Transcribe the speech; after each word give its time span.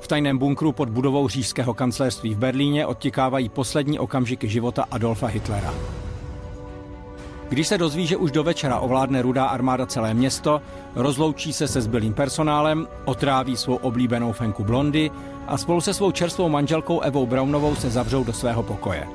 V 0.00 0.08
tajném 0.08 0.38
bunkru 0.38 0.72
pod 0.72 0.88
budovou 0.88 1.28
říšského 1.28 1.74
kancléřství 1.74 2.34
v 2.34 2.38
Berlíně 2.38 2.86
odtikávají 2.86 3.48
poslední 3.48 3.98
okamžiky 3.98 4.48
života 4.48 4.84
Adolfa 4.90 5.26
Hitlera. 5.26 5.74
Když 7.48 7.68
se 7.68 7.78
dozví, 7.78 8.06
že 8.06 8.16
už 8.16 8.30
do 8.30 8.44
večera 8.44 8.78
ovládne 8.78 9.22
rudá 9.22 9.44
armáda 9.44 9.86
celé 9.86 10.14
město, 10.14 10.62
rozloučí 10.94 11.52
se 11.52 11.68
se 11.68 11.80
zbylým 11.80 12.14
personálem, 12.14 12.88
otráví 13.04 13.56
svou 13.56 13.74
oblíbenou 13.74 14.32
fenku 14.32 14.64
Blondy 14.64 15.10
a 15.46 15.58
spolu 15.58 15.80
se 15.80 15.94
svou 15.94 16.10
čerstvou 16.10 16.48
manželkou 16.48 17.00
Evou 17.00 17.26
Brownovou 17.26 17.74
se 17.74 17.90
zavřou 17.90 18.24
do 18.24 18.32
svého 18.32 18.62
pokoje. 18.62 19.08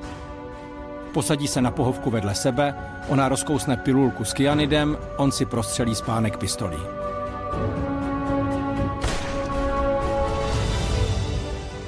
Posadí 1.13 1.47
se 1.47 1.61
na 1.61 1.71
pohovku 1.71 2.09
vedle 2.09 2.35
sebe, 2.35 2.75
ona 3.07 3.29
rozkousne 3.29 3.77
pilulku 3.77 4.25
s 4.25 4.33
kyanidem, 4.33 4.97
on 5.17 5.31
si 5.31 5.45
prostřelí 5.45 5.95
spánek 5.95 6.37
pistolí. 6.37 6.79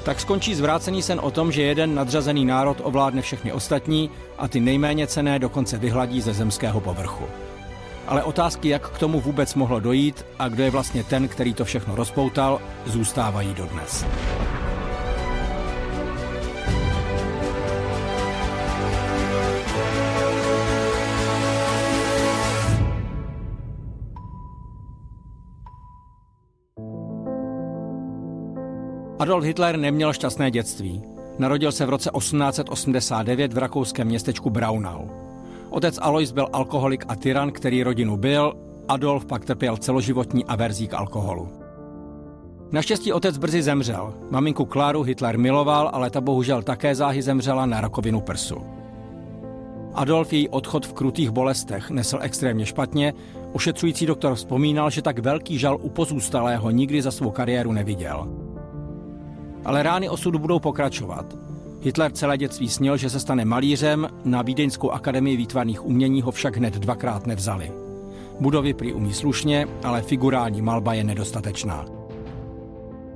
Tak 0.08 0.20
skončí 0.20 0.54
zvrácený 0.54 1.02
sen 1.02 1.20
o 1.22 1.30
tom, 1.30 1.52
že 1.52 1.62
jeden 1.62 1.94
nadřazený 1.94 2.44
národ 2.44 2.80
ovládne 2.82 3.22
všechny 3.22 3.52
ostatní 3.52 4.10
a 4.38 4.48
ty 4.48 4.60
nejméně 4.60 5.06
cené 5.06 5.38
dokonce 5.38 5.78
vyhladí 5.78 6.20
ze 6.20 6.32
zemského 6.32 6.80
povrchu. 6.80 7.24
Ale 8.06 8.22
otázky, 8.22 8.68
jak 8.68 8.90
k 8.90 8.98
tomu 8.98 9.20
vůbec 9.20 9.54
mohlo 9.54 9.80
dojít 9.80 10.26
a 10.38 10.48
kdo 10.48 10.62
je 10.62 10.70
vlastně 10.70 11.04
ten, 11.04 11.28
který 11.28 11.54
to 11.54 11.64
všechno 11.64 11.96
rozpoutal, 11.96 12.60
zůstávají 12.86 13.54
dodnes. 13.54 14.06
Adolf 29.18 29.44
Hitler 29.44 29.76
neměl 29.76 30.12
šťastné 30.12 30.50
dětství. 30.50 31.02
Narodil 31.38 31.72
se 31.72 31.86
v 31.86 31.88
roce 31.88 32.10
1889 32.18 33.52
v 33.52 33.58
rakouském 33.58 34.06
městečku 34.06 34.50
Braunau. 34.50 35.06
Otec 35.70 35.98
Alois 36.02 36.32
byl 36.32 36.48
alkoholik 36.52 37.04
a 37.08 37.16
tyran, 37.16 37.52
který 37.52 37.82
rodinu 37.82 38.16
byl, 38.16 38.52
Adolf 38.88 39.26
pak 39.26 39.44
trpěl 39.44 39.76
celoživotní 39.76 40.44
averzí 40.44 40.88
k 40.88 40.94
alkoholu. 40.94 41.48
Naštěstí 42.72 43.12
otec 43.12 43.38
brzy 43.38 43.62
zemřel. 43.62 44.14
Maminku 44.30 44.64
Kláru 44.64 45.02
Hitler 45.02 45.38
miloval, 45.38 45.90
ale 45.92 46.10
ta 46.10 46.20
bohužel 46.20 46.62
také 46.62 46.94
záhy 46.94 47.22
zemřela 47.22 47.66
na 47.66 47.80
rakovinu 47.80 48.20
prsu. 48.20 48.56
Adolf 49.94 50.32
její 50.32 50.48
odchod 50.48 50.86
v 50.86 50.92
krutých 50.92 51.30
bolestech 51.30 51.90
nesl 51.90 52.18
extrémně 52.20 52.66
špatně, 52.66 53.14
ošetřující 53.52 54.06
doktor 54.06 54.34
vzpomínal, 54.34 54.90
že 54.90 55.02
tak 55.02 55.18
velký 55.18 55.58
žal 55.58 55.78
u 55.82 55.88
pozůstalého 55.88 56.70
nikdy 56.70 57.02
za 57.02 57.10
svou 57.10 57.30
kariéru 57.30 57.72
neviděl. 57.72 58.37
Ale 59.64 59.82
rány 59.82 60.08
osudu 60.08 60.38
budou 60.38 60.58
pokračovat. 60.58 61.36
Hitler 61.80 62.12
celé 62.12 62.38
dětství 62.38 62.68
snil, 62.68 62.96
že 62.96 63.10
se 63.10 63.20
stane 63.20 63.44
malířem, 63.44 64.08
na 64.24 64.42
Vídeňskou 64.42 64.90
akademii 64.90 65.36
výtvarných 65.36 65.86
umění 65.86 66.22
ho 66.22 66.30
však 66.30 66.56
hned 66.56 66.74
dvakrát 66.74 67.26
nevzali. 67.26 67.72
Budovy 68.40 68.74
prý 68.74 68.92
umí 68.92 69.14
slušně, 69.14 69.66
ale 69.84 70.02
figurální 70.02 70.62
malba 70.62 70.94
je 70.94 71.04
nedostatečná. 71.04 71.84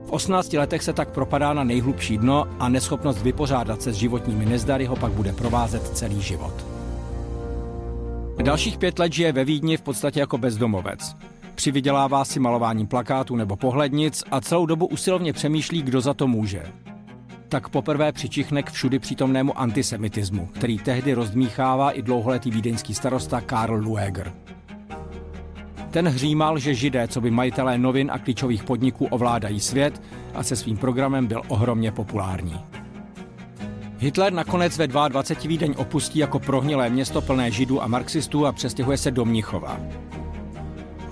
V 0.04 0.10
18 0.10 0.52
letech 0.52 0.82
se 0.82 0.92
tak 0.92 1.10
propadá 1.10 1.52
na 1.52 1.64
nejhlubší 1.64 2.18
dno 2.18 2.46
a 2.58 2.68
neschopnost 2.68 3.22
vypořádat 3.22 3.82
se 3.82 3.92
s 3.92 3.96
životními 3.96 4.46
nezdary 4.46 4.86
ho 4.86 4.96
pak 4.96 5.12
bude 5.12 5.32
provázet 5.32 5.88
celý 5.88 6.20
život. 6.20 6.66
Dalších 8.42 8.78
pět 8.78 8.98
let 8.98 9.12
žije 9.12 9.32
ve 9.32 9.44
Vídni 9.44 9.76
v 9.76 9.82
podstatě 9.82 10.20
jako 10.20 10.38
bezdomovec. 10.38 11.16
Přivydělává 11.62 12.24
si 12.24 12.40
malováním 12.40 12.86
plakátů 12.86 13.36
nebo 13.36 13.56
pohlednic 13.56 14.24
a 14.30 14.40
celou 14.40 14.66
dobu 14.66 14.86
usilovně 14.86 15.32
přemýšlí, 15.32 15.82
kdo 15.82 16.00
za 16.00 16.14
to 16.14 16.26
může. 16.26 16.62
Tak 17.48 17.68
poprvé 17.68 18.12
přičichne 18.12 18.62
k 18.62 18.70
všudy 18.70 18.98
přítomnému 18.98 19.58
antisemitismu, 19.58 20.46
který 20.46 20.78
tehdy 20.78 21.14
rozdmíchává 21.14 21.90
i 21.90 22.02
dlouholetý 22.02 22.50
vídeňský 22.50 22.94
starosta 22.94 23.40
Karl 23.40 23.74
Lueger. 23.74 24.32
Ten 25.90 26.08
hřímal, 26.08 26.58
že 26.58 26.74
židé, 26.74 27.08
co 27.08 27.20
by 27.20 27.30
majitelé 27.30 27.78
novin 27.78 28.10
a 28.10 28.18
klíčových 28.18 28.64
podniků 28.64 29.06
ovládají 29.06 29.60
svět 29.60 30.02
a 30.34 30.42
se 30.42 30.56
svým 30.56 30.76
programem 30.76 31.26
byl 31.26 31.42
ohromně 31.48 31.92
populární. 31.92 32.60
Hitler 33.98 34.32
nakonec 34.32 34.78
ve 34.78 34.86
22 34.86 35.48
Vídeň 35.48 35.74
opustí 35.76 36.18
jako 36.18 36.38
prohnilé 36.38 36.90
město 36.90 37.20
plné 37.20 37.50
židů 37.50 37.82
a 37.82 37.86
marxistů 37.86 38.46
a 38.46 38.52
přestěhuje 38.52 38.98
se 38.98 39.10
do 39.10 39.24
Mnichova. 39.24 39.80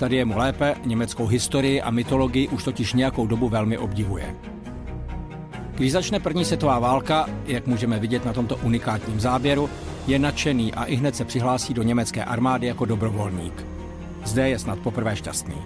Tady 0.01 0.17
je 0.17 0.25
mu 0.25 0.39
lépe, 0.39 0.75
německou 0.85 1.27
historii 1.27 1.83
a 1.83 1.91
mytologii 1.91 2.49
už 2.49 2.65
totiž 2.65 2.93
nějakou 2.93 3.27
dobu 3.27 3.49
velmi 3.49 3.79
obdivuje. 3.79 4.37
Když 5.75 5.93
začne 5.93 6.21
první 6.21 6.45
světová 6.45 6.79
válka, 6.79 7.27
jak 7.47 7.67
můžeme 7.67 7.99
vidět 7.99 8.25
na 8.25 8.33
tomto 8.33 8.57
unikátním 8.57 9.21
záběru, 9.21 9.71
je 10.07 10.19
nadšený 10.19 10.75
a 10.75 10.85
i 10.85 10.95
hned 10.95 11.17
se 11.17 11.25
přihlásí 11.25 11.75
do 11.75 11.83
německé 11.83 12.25
armády 12.25 12.67
jako 12.67 12.85
dobrovolník. 12.85 13.67
Zde 14.25 14.49
je 14.49 14.59
snad 14.59 14.79
poprvé 14.79 15.17
šťastný. 15.17 15.57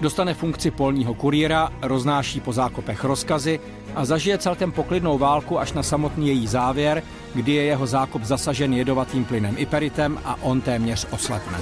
Dostane 0.00 0.34
funkci 0.34 0.70
polního 0.70 1.14
kurýra, 1.14 1.72
roznáší 1.82 2.40
po 2.40 2.52
zákopech 2.52 3.04
rozkazy 3.04 3.60
a 3.94 4.04
zažije 4.04 4.38
celkem 4.38 4.72
poklidnou 4.72 5.18
válku 5.18 5.58
až 5.58 5.72
na 5.72 5.82
samotný 5.82 6.28
její 6.28 6.46
závěr, 6.46 7.02
kdy 7.34 7.52
je 7.52 7.62
jeho 7.62 7.86
zákop 7.86 8.22
zasažen 8.22 8.74
jedovatým 8.74 9.24
plynem 9.24 9.54
iperitem 9.58 10.18
a 10.24 10.42
on 10.42 10.60
téměř 10.60 11.06
oslepne. 11.10 11.58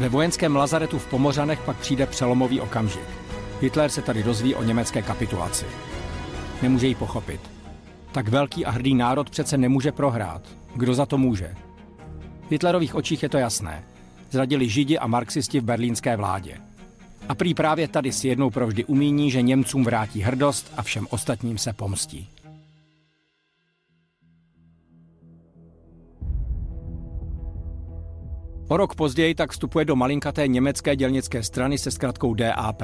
Ve 0.00 0.08
vojenském 0.08 0.56
lazaretu 0.56 0.98
v 0.98 1.06
Pomořanech 1.06 1.60
pak 1.60 1.76
přijde 1.76 2.06
přelomový 2.06 2.60
okamžik. 2.60 3.04
Hitler 3.60 3.90
se 3.90 4.02
tady 4.02 4.22
dozví 4.22 4.54
o 4.54 4.62
německé 4.62 5.02
kapitulaci. 5.02 5.66
Nemůže 6.62 6.86
ji 6.86 6.94
pochopit. 6.94 7.40
Tak 8.12 8.28
velký 8.28 8.64
a 8.64 8.70
hrdý 8.70 8.94
národ 8.94 9.30
přece 9.30 9.58
nemůže 9.58 9.92
prohrát. 9.92 10.42
Kdo 10.74 10.94
za 10.94 11.06
to 11.06 11.18
může? 11.18 11.54
V 12.48 12.50
Hitlerových 12.50 12.94
očích 12.94 13.22
je 13.22 13.28
to 13.28 13.38
jasné. 13.38 13.84
Zradili 14.30 14.68
židi 14.68 14.98
a 14.98 15.06
marxisti 15.06 15.60
v 15.60 15.64
berlínské 15.64 16.16
vládě. 16.16 16.56
A 17.28 17.34
prý 17.34 17.54
právě 17.54 17.88
tady 17.88 18.12
si 18.12 18.28
jednou 18.28 18.50
provždy 18.50 18.84
umíní, 18.84 19.30
že 19.30 19.42
Němcům 19.42 19.84
vrátí 19.84 20.20
hrdost 20.20 20.72
a 20.76 20.82
všem 20.82 21.06
ostatním 21.10 21.58
se 21.58 21.72
pomstí. 21.72 22.28
O 28.70 28.76
rok 28.76 28.94
později 28.94 29.34
tak 29.34 29.50
vstupuje 29.50 29.84
do 29.84 29.96
malinkaté 29.96 30.48
německé 30.48 30.96
dělnické 30.96 31.42
strany 31.42 31.78
se 31.78 31.90
zkratkou 31.90 32.34
DAP. 32.34 32.82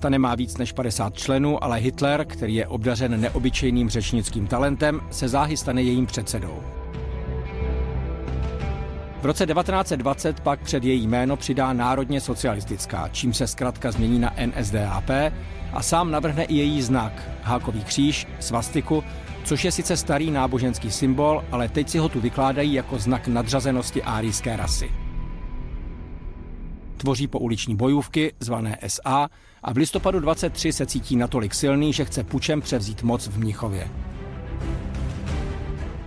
Ta 0.00 0.08
nemá 0.08 0.34
víc 0.34 0.56
než 0.56 0.72
50 0.72 1.14
členů, 1.14 1.64
ale 1.64 1.78
Hitler, 1.78 2.24
který 2.24 2.54
je 2.54 2.66
obdařen 2.66 3.20
neobyčejným 3.20 3.90
řečnickým 3.90 4.46
talentem, 4.46 5.00
se 5.10 5.28
záhy 5.28 5.56
stane 5.56 5.82
jejím 5.82 6.06
předsedou. 6.06 6.62
V 9.22 9.24
roce 9.24 9.46
1920 9.46 10.40
pak 10.40 10.60
před 10.60 10.84
její 10.84 11.06
jméno 11.06 11.36
přidá 11.36 11.72
národně 11.72 12.20
socialistická, 12.20 13.08
čím 13.08 13.34
se 13.34 13.46
zkrátka 13.46 13.90
změní 13.90 14.18
na 14.18 14.34
NSDAP 14.46 15.10
a 15.72 15.82
sám 15.82 16.10
navrhne 16.10 16.44
i 16.44 16.54
její 16.54 16.82
znak, 16.82 17.30
hákový 17.42 17.84
kříž, 17.84 18.26
svastiku, 18.40 19.04
což 19.44 19.64
je 19.64 19.72
sice 19.72 19.96
starý 19.96 20.30
náboženský 20.30 20.90
symbol, 20.90 21.44
ale 21.50 21.68
teď 21.68 21.88
si 21.88 21.98
ho 21.98 22.08
tu 22.08 22.20
vykládají 22.20 22.72
jako 22.72 22.98
znak 22.98 23.28
nadřazenosti 23.28 24.02
árijské 24.02 24.56
rasy. 24.56 24.90
Tvoří 26.96 27.26
pouliční 27.26 27.76
bojůvky, 27.76 28.32
zvané 28.40 28.78
SA, 28.86 29.28
a 29.62 29.72
v 29.72 29.76
listopadu 29.76 30.20
23 30.20 30.72
se 30.72 30.86
cítí 30.86 31.16
natolik 31.16 31.54
silný, 31.54 31.92
že 31.92 32.04
chce 32.04 32.24
pučem 32.24 32.60
převzít 32.60 33.02
moc 33.02 33.28
v 33.28 33.38
Mnichově. 33.38 33.90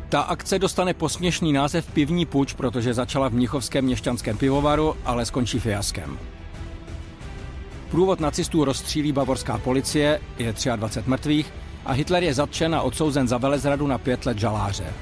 Ta 0.09 0.21
akce 0.21 0.59
dostane 0.59 0.93
posměšný 0.93 1.53
název 1.53 1.91
Pivní 1.93 2.25
puč, 2.25 2.53
protože 2.53 2.93
začala 2.93 3.29
v 3.29 3.33
Mnichovském 3.33 3.85
měšťanském 3.85 4.37
pivovaru, 4.37 4.95
ale 5.05 5.25
skončí 5.25 5.59
fiaskem. 5.59 6.19
Průvod 7.91 8.19
nacistů 8.19 8.65
rozstřílí 8.65 9.11
bavorská 9.11 9.57
policie, 9.57 10.21
je 10.37 10.53
23 10.75 11.09
mrtvých 11.09 11.53
a 11.85 11.91
Hitler 11.91 12.23
je 12.23 12.33
zatčen 12.33 12.75
a 12.75 12.81
odsouzen 12.81 13.27
za 13.27 13.37
velezradu 13.37 13.87
na 13.87 13.97
pět 13.97 14.25
let 14.25 14.39
žaláře. 14.39 14.93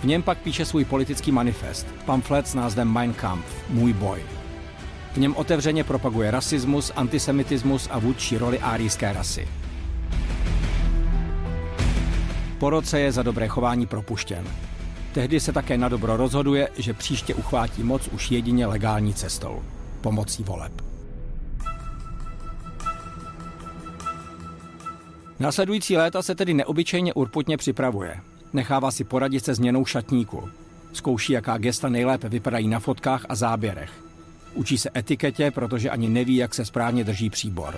V 0.00 0.04
něm 0.04 0.22
pak 0.22 0.38
píše 0.38 0.64
svůj 0.64 0.84
politický 0.84 1.32
manifest, 1.32 1.86
pamflet 2.04 2.48
s 2.48 2.54
názvem 2.54 2.92
Mein 2.92 3.12
Kampf, 3.12 3.70
Můj 3.70 3.92
boj. 3.92 4.22
V 5.12 5.16
něm 5.16 5.36
otevřeně 5.36 5.84
propaguje 5.84 6.30
rasismus, 6.30 6.92
antisemitismus 6.96 7.88
a 7.90 7.98
vůdčí 7.98 8.38
roli 8.38 8.58
árijské 8.58 9.12
rasy. 9.12 9.48
Po 12.58 12.70
roce 12.70 13.00
je 13.00 13.12
za 13.12 13.22
dobré 13.22 13.48
chování 13.48 13.86
propuštěn. 13.86 14.44
Tehdy 15.12 15.40
se 15.40 15.52
také 15.52 15.78
na 15.78 15.88
dobro 15.88 16.16
rozhoduje, 16.16 16.68
že 16.76 16.94
příště 16.94 17.34
uchvátí 17.34 17.82
moc 17.82 18.08
už 18.08 18.30
jedině 18.30 18.66
legální 18.66 19.14
cestou, 19.14 19.62
pomocí 20.00 20.44
voleb. 20.44 20.72
Následující 25.40 25.96
léta 25.96 26.22
se 26.22 26.34
tedy 26.34 26.54
neobyčejně 26.54 27.14
urputně 27.14 27.56
připravuje. 27.56 28.20
Nechává 28.52 28.90
si 28.90 29.04
poradit 29.04 29.44
se 29.44 29.54
změnou 29.54 29.84
šatníku. 29.84 30.48
Zkouší, 30.92 31.32
jaká 31.32 31.58
gesta 31.58 31.88
nejlépe 31.88 32.28
vypadají 32.28 32.68
na 32.68 32.80
fotkách 32.80 33.26
a 33.28 33.34
záběrech. 33.34 33.90
Učí 34.54 34.78
se 34.78 34.90
etiketě, 34.96 35.50
protože 35.50 35.90
ani 35.90 36.08
neví, 36.08 36.36
jak 36.36 36.54
se 36.54 36.64
správně 36.64 37.04
drží 37.04 37.30
příbor. 37.30 37.74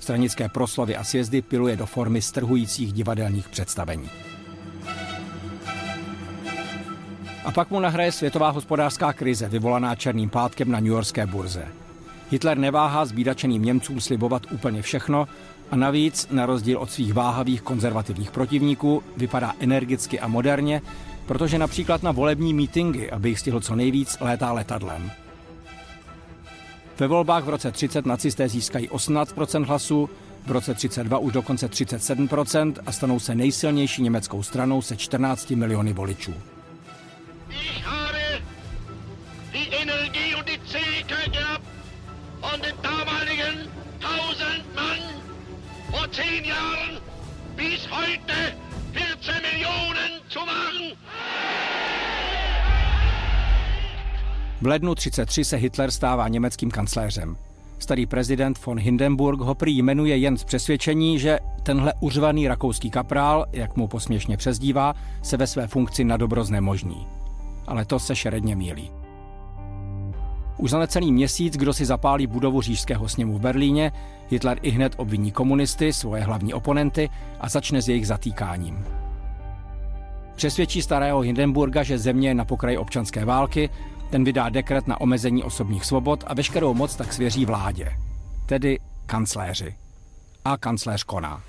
Stranické 0.00 0.48
proslovy 0.48 0.96
a 0.96 1.04
sjezdy 1.04 1.42
piluje 1.42 1.76
do 1.76 1.86
formy 1.86 2.22
strhujících 2.22 2.92
divadelních 2.92 3.48
představení. 3.48 4.10
A 7.44 7.52
pak 7.52 7.70
mu 7.70 7.80
nahraje 7.80 8.12
světová 8.12 8.50
hospodářská 8.50 9.12
krize, 9.12 9.48
vyvolaná 9.48 9.94
černým 9.94 10.30
pátkem 10.30 10.70
na 10.70 10.80
New 10.80 10.92
Yorkské 10.92 11.26
burze. 11.26 11.68
Hitler 12.30 12.58
neváhá 12.58 13.04
zbídačeným 13.04 13.62
Němcům 13.62 14.00
slibovat 14.00 14.42
úplně 14.52 14.82
všechno 14.82 15.28
a 15.70 15.76
navíc, 15.76 16.28
na 16.30 16.46
rozdíl 16.46 16.78
od 16.78 16.90
svých 16.90 17.14
váhavých 17.14 17.62
konzervativních 17.62 18.30
protivníků, 18.30 19.02
vypadá 19.16 19.54
energicky 19.60 20.20
a 20.20 20.28
moderně, 20.28 20.82
protože 21.26 21.58
například 21.58 22.02
na 22.02 22.12
volební 22.12 22.54
mítingy, 22.54 23.10
aby 23.10 23.28
jich 23.28 23.38
stihl 23.38 23.60
co 23.60 23.74
nejvíc, 23.74 24.16
létá 24.20 24.52
letadlem. 24.52 25.10
Ve 26.98 27.06
volbách 27.06 27.44
v 27.44 27.48
roce 27.48 27.72
30 27.72 28.06
nacisté 28.06 28.48
získají 28.48 28.88
18% 28.88 29.64
hlasů, 29.64 30.10
v 30.46 30.50
roce 30.50 30.74
32 30.74 31.18
už 31.18 31.32
dokonce 31.32 31.70
37% 31.70 32.74
a 32.86 32.92
stanou 32.92 33.20
se 33.20 33.34
nejsilnější 33.34 34.02
německou 34.02 34.42
stranou 34.42 34.82
se 34.82 34.96
14 34.96 35.50
miliony 35.50 35.92
voličů. 35.92 36.34
Ich 37.50 37.84
habe 37.84 38.42
die 39.52 39.84
zehn 46.12 46.44
Jahren 46.44 46.98
bis 47.56 47.86
heute 47.90 48.54
14 48.92 49.42
Millionen 49.42 50.10
zu 50.28 50.40
machen. 50.40 50.96
V 54.60 54.66
lednu 54.66 54.94
33 54.94 55.44
se 55.44 55.56
Hitler 55.56 55.90
stává 55.90 56.28
německým 56.28 56.70
kancléřem. 56.70 57.36
Starý 57.78 58.06
prezident 58.06 58.66
von 58.66 58.78
Hindenburg 58.78 59.40
ho 59.40 59.54
prý 59.54 59.82
jmenuje 59.82 60.16
jen 60.16 60.36
z 60.36 60.44
přesvědčení, 60.44 61.18
že 61.18 61.38
tenhle 61.62 61.92
uřvaný 62.00 62.48
rakouský 62.48 62.90
kaprál, 62.90 63.46
jak 63.52 63.76
mu 63.76 63.88
posměšně 63.88 64.36
přezdívá, 64.36 64.94
se 65.22 65.36
ve 65.36 65.46
své 65.46 65.66
funkci 65.66 66.04
na 66.04 66.16
dobro 66.16 66.44
znemožní. 66.44 67.06
Ale 67.66 67.84
to 67.84 67.98
se 67.98 68.16
šeredně 68.16 68.56
mílí. 68.56 68.99
Už 70.60 70.70
za 70.70 70.78
necelý 70.78 71.12
měsíc, 71.12 71.56
kdo 71.56 71.72
si 71.72 71.84
zapálí 71.86 72.26
budovu 72.26 72.60
řížského 72.60 73.08
sněmu 73.08 73.38
v 73.38 73.40
Berlíně, 73.40 73.92
Hitler 74.28 74.58
i 74.62 74.70
hned 74.70 74.92
obviní 74.96 75.32
komunisty, 75.32 75.92
svoje 75.92 76.22
hlavní 76.22 76.54
oponenty 76.54 77.10
a 77.40 77.48
začne 77.48 77.82
s 77.82 77.88
jejich 77.88 78.06
zatýkáním. 78.06 78.84
Přesvědčí 80.36 80.82
starého 80.82 81.20
Hindenburga, 81.20 81.82
že 81.82 81.98
země 81.98 82.28
je 82.28 82.34
na 82.34 82.44
pokraji 82.44 82.78
občanské 82.78 83.24
války 83.24 83.70
ten 84.10 84.24
vydá 84.24 84.48
dekret 84.48 84.88
na 84.88 85.00
omezení 85.00 85.42
osobních 85.42 85.84
svobod 85.84 86.24
a 86.26 86.34
veškerou 86.34 86.74
moc 86.74 86.96
tak 86.96 87.12
svěří 87.12 87.44
vládě, 87.44 87.92
tedy 88.46 88.78
kancléři. 89.06 89.74
A 90.44 90.56
kancléř 90.56 91.02
koná. 91.02 91.40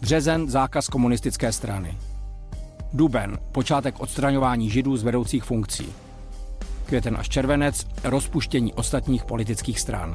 Březen 0.00 0.50
zákaz 0.50 0.88
komunistické 0.88 1.52
strany. 1.52 1.98
Duben 2.92 3.38
počátek 3.52 4.00
odstraňování 4.00 4.70
židů 4.70 4.96
z 4.96 5.02
vedoucích 5.02 5.44
funkcí. 5.44 6.01
Květen 6.92 7.16
až 7.18 7.28
červenec 7.28 7.86
rozpuštění 8.04 8.72
ostatních 8.74 9.24
politických 9.24 9.80
stran. 9.80 10.14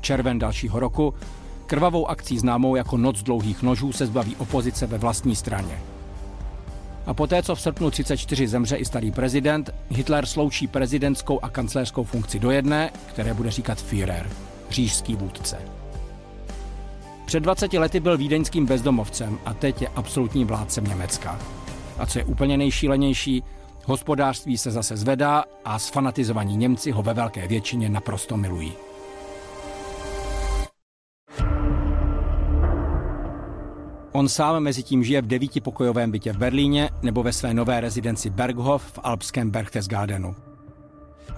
Červen 0.00 0.38
dalšího 0.38 0.80
roku 0.80 1.14
krvavou 1.66 2.10
akcí 2.10 2.38
známou 2.38 2.76
jako 2.76 2.96
Noc 2.96 3.22
dlouhých 3.22 3.62
nožů 3.62 3.92
se 3.92 4.06
zbaví 4.06 4.36
opozice 4.36 4.86
ve 4.86 4.98
vlastní 4.98 5.36
straně. 5.36 5.78
A 7.06 7.14
poté, 7.14 7.42
co 7.42 7.54
v 7.54 7.60
srpnu 7.60 7.90
34 7.90 8.48
zemře 8.48 8.76
i 8.76 8.84
starý 8.84 9.10
prezident, 9.10 9.70
Hitler 9.90 10.26
sloučí 10.26 10.66
prezidentskou 10.66 11.44
a 11.44 11.48
kancléřskou 11.48 12.04
funkci 12.04 12.38
do 12.38 12.50
jedné, 12.50 12.90
které 13.06 13.34
bude 13.34 13.50
říkat 13.50 13.78
Führer, 13.78 14.30
říšský 14.70 15.16
vůdce. 15.16 15.58
Před 17.24 17.40
20 17.40 17.72
lety 17.72 18.00
byl 18.00 18.16
vídeňským 18.16 18.66
bezdomovcem 18.66 19.38
a 19.44 19.54
teď 19.54 19.82
je 19.82 19.88
absolutním 19.88 20.46
vládcem 20.46 20.84
Německa. 20.84 21.38
A 21.98 22.06
co 22.06 22.18
je 22.18 22.24
úplně 22.24 22.56
nejšílenější, 22.56 23.42
hospodářství 23.84 24.58
se 24.58 24.70
zase 24.70 24.96
zvedá 24.96 25.44
a 25.64 25.78
sfanatizovaní 25.78 26.56
Němci 26.56 26.90
ho 26.90 27.02
ve 27.02 27.14
velké 27.14 27.48
většině 27.48 27.88
naprosto 27.88 28.36
milují. 28.36 28.72
On 34.12 34.28
sám 34.28 34.62
mezi 34.62 34.82
tím 34.82 35.04
žije 35.04 35.22
v 35.22 35.26
devítipokojovém 35.26 36.10
bytě 36.10 36.32
v 36.32 36.36
Berlíně 36.36 36.90
nebo 37.02 37.22
ve 37.22 37.32
své 37.32 37.54
nové 37.54 37.80
rezidenci 37.80 38.30
Berghof 38.30 38.92
v 38.92 38.98
alpském 39.02 39.50
Berchtesgadenu. 39.50 40.36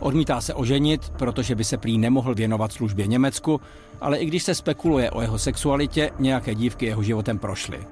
Odmítá 0.00 0.40
se 0.40 0.54
oženit, 0.54 1.10
protože 1.10 1.54
by 1.54 1.64
se 1.64 1.78
prý 1.78 1.98
nemohl 1.98 2.34
věnovat 2.34 2.72
službě 2.72 3.06
Německu, 3.06 3.60
ale 4.00 4.18
i 4.18 4.26
když 4.26 4.42
se 4.42 4.54
spekuluje 4.54 5.10
o 5.10 5.20
jeho 5.20 5.38
sexualitě, 5.38 6.10
nějaké 6.18 6.54
dívky 6.54 6.86
jeho 6.86 7.02
životem 7.02 7.38
prošly. 7.38 7.86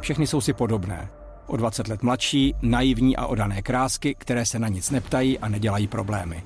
Všechny 0.00 0.26
jsou 0.26 0.40
si 0.40 0.52
podobné. 0.52 1.10
O 1.46 1.56
20 1.56 1.88
let 1.88 2.02
mladší, 2.02 2.54
naivní 2.62 3.16
a 3.16 3.26
odané 3.26 3.62
krásky, 3.62 4.14
které 4.14 4.46
se 4.46 4.58
na 4.58 4.68
nic 4.68 4.90
neptají 4.90 5.38
a 5.38 5.48
nedělají 5.48 5.86
problémy. 5.86 6.44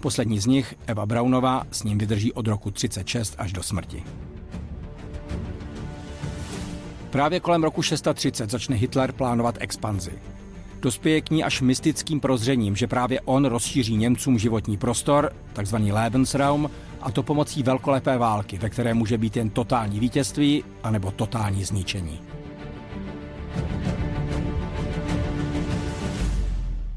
Poslední 0.00 0.38
z 0.38 0.46
nich, 0.46 0.74
Eva 0.86 1.06
Braunová, 1.06 1.62
s 1.70 1.82
ním 1.82 1.98
vydrží 1.98 2.32
od 2.32 2.46
roku 2.46 2.70
36 2.70 3.34
až 3.38 3.52
do 3.52 3.62
smrti. 3.62 4.04
Právě 7.10 7.40
kolem 7.40 7.64
roku 7.64 7.82
630 7.82 8.50
začne 8.50 8.76
Hitler 8.76 9.12
plánovat 9.12 9.56
expanzi. 9.60 10.12
Dospěje 10.80 11.20
k 11.20 11.30
ní 11.30 11.44
až 11.44 11.60
mystickým 11.60 12.20
prozřením, 12.20 12.76
že 12.76 12.86
právě 12.86 13.20
on 13.20 13.44
rozšíří 13.44 13.96
Němcům 13.96 14.38
životní 14.38 14.76
prostor, 14.76 15.32
takzvaný 15.52 15.92
Lebensraum, 15.92 16.70
a 17.00 17.10
to 17.10 17.22
pomocí 17.22 17.62
velkolepé 17.62 18.18
války, 18.18 18.58
ve 18.58 18.70
které 18.70 18.94
může 18.94 19.18
být 19.18 19.36
jen 19.36 19.50
totální 19.50 20.00
vítězství 20.00 20.64
anebo 20.82 21.10
totální 21.10 21.64
zničení. 21.64 22.20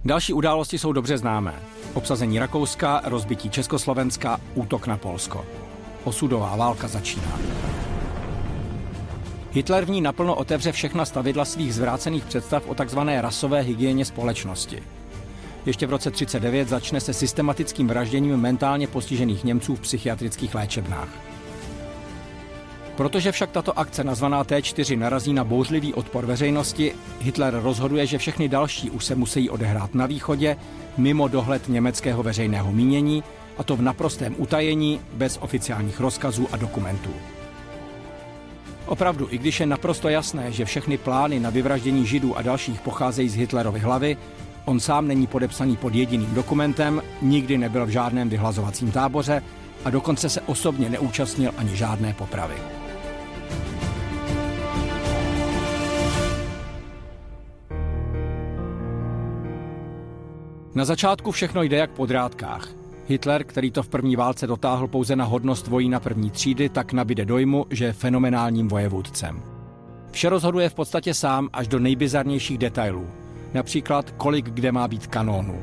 Další 0.06 0.34
události 0.34 0.78
jsou 0.78 0.92
dobře 0.92 1.18
známé. 1.18 1.54
Obsazení 1.94 2.40
Rakouska, 2.40 3.02
rozbití 3.06 3.50
Československa, 3.50 4.42
útok 4.54 4.88
na 4.88 4.98
Polsko. 4.98 5.46
Osudová 6.04 6.56
válka 6.56 6.88
začíná. 6.88 7.40
Hitler 9.52 9.86
v 9.86 9.90
ní 9.90 10.02
naplno 10.02 10.36
otevře 10.36 10.72
všechna 10.72 11.06
stavidla 11.06 11.46
svých 11.46 11.76
zvrácených 11.76 12.24
představ 12.24 12.68
o 12.68 12.76
tzv. 12.76 13.00
rasové 13.22 13.62
hygieně 13.62 14.06
společnosti. 14.06 14.84
Ještě 15.66 15.88
v 15.88 15.90
roce 15.90 16.12
1939 16.12 16.70
začne 16.70 17.00
se 17.00 17.14
systematickým 17.14 17.88
vražděním 17.88 18.38
mentálně 18.38 18.88
postižených 18.88 19.44
Němců 19.44 19.76
v 19.76 19.80
psychiatrických 19.80 20.56
léčebnách. 20.56 21.33
Protože 22.96 23.32
však 23.32 23.52
tato 23.52 23.80
akce 23.80 24.04
nazvaná 24.04 24.44
T4 24.44 24.98
narazí 24.98 25.34
na 25.34 25.44
bouřlivý 25.44 25.94
odpor 25.94 26.26
veřejnosti, 26.26 26.94
Hitler 27.22 27.60
rozhoduje, 27.62 28.06
že 28.06 28.18
všechny 28.18 28.50
další 28.50 28.90
už 28.90 29.06
se 29.06 29.16
musí 29.16 29.50
odehrát 29.50 29.96
na 29.96 30.06
východě, 30.06 30.58
mimo 30.98 31.28
dohled 31.28 31.70
německého 31.70 32.24
veřejného 32.24 32.72
mínění, 32.72 33.24
a 33.58 33.64
to 33.64 33.76
v 33.76 33.82
naprostém 33.82 34.36
utajení, 34.38 35.00
bez 35.14 35.40
oficiálních 35.42 36.00
rozkazů 36.00 36.48
a 36.52 36.58
dokumentů. 36.58 37.10
Opravdu, 38.86 39.28
i 39.32 39.38
když 39.38 39.60
je 39.60 39.66
naprosto 39.66 40.10
jasné, 40.10 40.52
že 40.52 40.66
všechny 40.66 40.98
plány 40.98 41.40
na 41.40 41.50
vyvraždění 41.50 42.06
židů 42.06 42.38
a 42.38 42.42
dalších 42.42 42.82
pocházejí 42.82 43.30
z 43.30 43.36
Hitlerovy 43.36 43.80
hlavy, 43.80 44.18
on 44.66 44.80
sám 44.80 45.08
není 45.08 45.28
podepsaný 45.28 45.78
pod 45.78 45.96
jediným 45.96 46.34
dokumentem, 46.34 47.02
nikdy 47.22 47.58
nebyl 47.58 47.86
v 47.86 47.90
žádném 47.90 48.30
vyhlazovacím 48.30 48.92
táboře 48.92 49.44
a 49.86 49.90
dokonce 49.90 50.30
se 50.30 50.42
osobně 50.42 50.90
neúčastnil 50.90 51.52
ani 51.58 51.76
žádné 51.76 52.14
popravy. 52.14 52.83
Na 60.76 60.86
začátku 60.86 61.32
všechno 61.32 61.64
jde 61.64 61.78
jak 61.78 61.92
po 61.92 62.06
drátkách. 62.06 62.68
Hitler, 63.08 63.44
který 63.44 63.72
to 63.72 63.84
v 63.84 63.90
první 63.90 64.16
válce 64.16 64.48
dotáhl 64.48 64.88
pouze 64.88 65.16
na 65.16 65.26
hodnost 65.26 65.68
vojína 65.68 66.00
první 66.00 66.32
třídy, 66.32 66.70
tak 66.70 66.94
nabide 66.94 67.26
dojmu, 67.26 67.66
že 67.70 67.86
je 67.86 67.94
fenomenálním 67.94 68.68
vojevůdcem. 68.68 69.44
Vše 70.12 70.30
rozhoduje 70.30 70.70
v 70.70 70.74
podstatě 70.74 71.14
sám 71.14 71.50
až 71.54 71.68
do 71.68 71.80
nejbizarnějších 71.80 72.58
detailů. 72.58 73.08
Například, 73.54 74.12
kolik 74.12 74.50
kde 74.50 74.72
má 74.72 74.88
být 74.88 75.08
kanónů. 75.08 75.60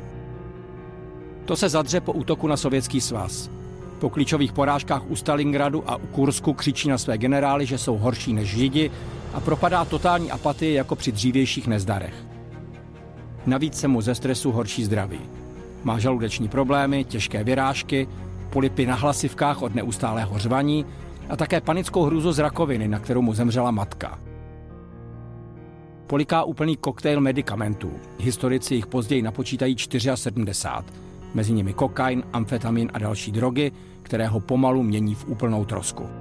To 1.45 1.57
se 1.57 1.69
zadře 1.69 2.01
po 2.01 2.13
útoku 2.13 2.47
na 2.47 2.57
Sovětský 2.57 3.01
svaz. 3.01 3.51
Po 3.99 4.11
klíčových 4.11 4.53
porážkách 4.53 5.11
u 5.11 5.17
Stalingradu 5.17 5.91
a 5.91 5.97
u 5.97 6.07
Kursku 6.07 6.53
křičí 6.53 6.89
na 6.89 6.99
své 6.99 7.19
generály, 7.19 7.67
že 7.67 7.79
jsou 7.79 7.97
horší 7.97 8.33
než 8.33 8.49
Židi 8.49 8.91
a 9.35 9.41
propadá 9.41 9.85
totální 9.85 10.31
apatii 10.31 10.75
jako 10.75 10.97
při 10.97 11.13
dřívějších 11.13 11.67
nezdarech. 11.67 12.30
Navíc 13.47 13.75
se 13.75 13.89
mu 13.89 14.01
ze 14.01 14.15
stresu 14.15 14.53
horší 14.53 14.85
zdraví. 14.85 15.21
Má 15.85 15.99
žaludeční 15.99 16.49
problémy, 16.49 17.05
těžké 17.05 17.45
vyrážky, 17.45 18.09
polipy 18.51 18.87
na 18.87 18.95
hlasivkách 18.95 19.63
od 19.63 19.75
neustálého 19.75 20.39
řvaní 20.39 20.87
a 21.29 21.37
také 21.37 21.61
panickou 21.61 22.03
hrůzu 22.05 22.33
z 22.33 22.39
rakoviny, 22.39 22.89
na 22.89 22.99
kterou 22.99 23.23
mu 23.23 23.35
zemřela 23.35 23.71
matka. 23.71 24.19
Poliká 26.07 26.43
úplný 26.43 26.77
koktejl 26.77 27.21
medicamentů. 27.21 27.93
Historici 28.19 28.75
jich 28.75 28.87
později 28.87 29.23
napočítají 29.23 29.77
74. 30.15 31.01
Mezi 31.35 31.53
nimi 31.53 31.73
kokain, 31.73 32.23
amfetamin 32.33 32.91
a 32.95 32.99
další 32.99 33.33
drogy, 33.33 33.73
které 34.03 34.27
ho 34.27 34.41
pomalu 34.41 34.83
mění 34.83 35.15
v 35.15 35.29
úplnou 35.29 35.65
trosku. 35.65 36.20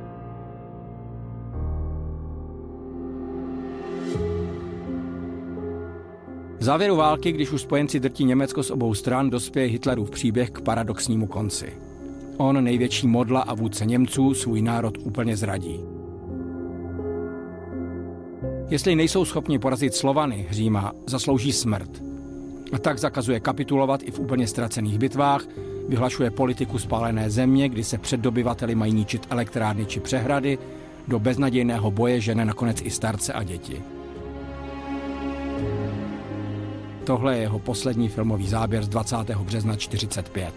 V 6.59 6.63
závěru 6.63 6.95
války, 6.95 7.31
když 7.31 7.51
už 7.51 7.61
spojenci 7.61 7.99
drtí 7.99 8.23
Německo 8.25 8.63
z 8.63 8.71
obou 8.71 8.93
stran, 8.93 9.29
dospěje 9.29 9.67
Hitlerův 9.67 10.11
příběh 10.11 10.49
k 10.49 10.61
paradoxnímu 10.61 11.27
konci. 11.27 11.73
On, 12.37 12.63
největší 12.63 13.07
modla 13.07 13.41
a 13.41 13.53
vůdce 13.53 13.85
Němců, 13.85 14.33
svůj 14.33 14.61
národ 14.61 14.97
úplně 14.97 15.37
zradí. 15.37 15.79
Jestli 18.69 18.95
nejsou 18.95 19.25
schopni 19.25 19.59
porazit 19.59 19.95
Slovany, 19.95 20.47
Říma, 20.49 20.93
zaslouží 21.07 21.51
smrt. 21.51 22.03
A 22.73 22.77
tak 22.77 22.99
zakazuje 22.99 23.39
kapitulovat 23.39 24.03
i 24.03 24.11
v 24.11 24.19
úplně 24.19 24.47
ztracených 24.47 24.99
bitvách, 24.99 25.45
vyhlašuje 25.89 26.31
politiku 26.31 26.79
spálené 26.79 27.29
země, 27.29 27.69
kdy 27.69 27.83
se 27.83 27.97
před 27.97 28.19
dobyvateli 28.19 28.75
mají 28.75 28.93
ničit 28.93 29.27
elektrárny 29.29 29.85
či 29.85 29.99
přehrady, 29.99 30.57
do 31.07 31.19
beznadějného 31.19 31.91
boje 31.91 32.21
žene 32.21 32.45
nakonec 32.45 32.81
i 32.81 32.89
starce 32.89 33.33
a 33.33 33.43
děti. 33.43 33.81
Tohle 37.09 37.35
je 37.35 37.41
jeho 37.41 37.59
poslední 37.59 38.09
filmový 38.09 38.47
záběr 38.47 38.83
z 38.83 38.87
20. 38.87 39.15
března 39.29 39.75
45. 39.75 40.53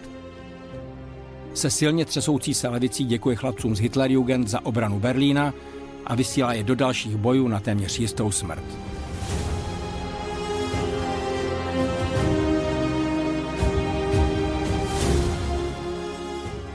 Se 1.53 1.69
silně 1.69 2.05
třesoucí 2.05 2.53
se 2.53 2.67
levicí 2.67 3.05
děkuje 3.05 3.35
chlapcům 3.35 3.75
z 3.75 3.79
Hitlerjugend 3.79 4.47
za 4.47 4.65
obranu 4.65 4.99
Berlína 4.99 5.53
a 6.05 6.15
vysílá 6.15 6.53
je 6.53 6.63
do 6.63 6.75
dalších 6.75 7.17
bojů 7.17 7.47
na 7.47 7.59
téměř 7.59 7.99
jistou 7.99 8.31
smrt. 8.31 8.63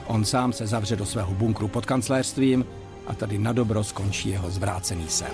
On 0.07 0.25
sám 0.25 0.53
se 0.53 0.67
zavře 0.67 0.97
do 0.97 1.07
svého 1.07 1.35
bunkru 1.35 1.69
pod 1.69 1.87
kancléřstvím 1.87 2.65
a 3.07 3.15
tady 3.15 3.39
na 3.39 3.53
dobro 3.53 3.85
skončí 3.85 4.29
jeho 4.29 4.51
zvrácený 4.51 5.09
sen. 5.09 5.33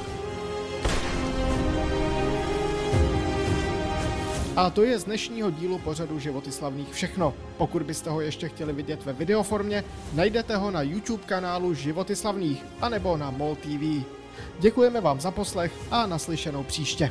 A 4.56 4.70
to 4.70 4.82
je 4.82 4.98
z 4.98 5.04
dnešního 5.04 5.50
dílu 5.50 5.78
pořadu 5.78 6.18
Životy 6.18 6.52
slavných 6.52 6.92
všechno. 6.92 7.34
Pokud 7.58 7.82
byste 7.82 8.10
ho 8.10 8.20
ještě 8.20 8.48
chtěli 8.48 8.72
vidět 8.72 9.04
ve 9.04 9.12
videoformě, 9.12 9.84
najdete 10.12 10.56
ho 10.56 10.70
na 10.70 10.82
YouTube 10.82 11.24
kanálu 11.26 11.74
Životy 11.74 12.16
slavných 12.16 12.64
anebo 12.80 13.16
na 13.16 13.30
MOL 13.30 13.56
TV. 13.56 14.04
Děkujeme 14.58 15.00
vám 15.00 15.20
za 15.20 15.30
poslech 15.30 15.72
a 15.90 16.06
naslyšenou 16.06 16.62
příště. 16.62 17.10